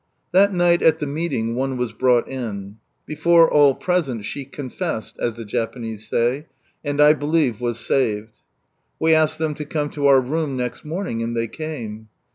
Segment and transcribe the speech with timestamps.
[0.31, 2.77] That night at the meeting, one was brought in.
[3.05, 6.47] Before all present she" confessed," as the Japanese say,
[6.83, 8.33] and I believe was saved.
[8.97, 12.07] We asked them to come to our room next morning, and they came.